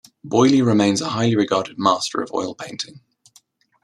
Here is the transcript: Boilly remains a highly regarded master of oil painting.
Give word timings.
Boilly 0.25 0.63
remains 0.65 0.99
a 0.99 1.09
highly 1.09 1.35
regarded 1.35 1.77
master 1.77 2.23
of 2.23 2.31
oil 2.33 2.55
painting. 2.55 3.01